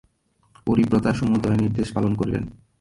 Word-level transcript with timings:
পতিব্রতা 0.67 1.11
সমুদয় 1.13 1.57
নির্দেশ 1.57 1.87
পালন 1.95 2.13
করিলেন। 2.15 2.43